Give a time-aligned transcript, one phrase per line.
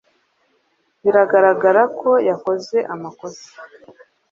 [1.01, 3.47] Biragaragara ko yakoze amakosa